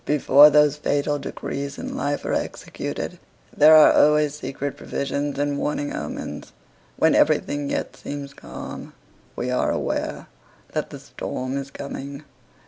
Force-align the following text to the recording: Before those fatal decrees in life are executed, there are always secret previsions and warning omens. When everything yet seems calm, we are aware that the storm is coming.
Before 0.07 0.49
those 0.49 0.77
fatal 0.77 1.19
decrees 1.19 1.77
in 1.77 1.95
life 1.95 2.25
are 2.25 2.33
executed, 2.33 3.19
there 3.55 3.75
are 3.75 3.93
always 3.93 4.33
secret 4.33 4.75
previsions 4.75 5.37
and 5.37 5.59
warning 5.59 5.93
omens. 5.93 6.53
When 6.97 7.13
everything 7.13 7.69
yet 7.69 7.95
seems 7.95 8.33
calm, 8.33 8.93
we 9.35 9.51
are 9.51 9.69
aware 9.69 10.25
that 10.69 10.89
the 10.89 10.97
storm 10.97 11.55
is 11.55 11.69
coming. 11.69 12.23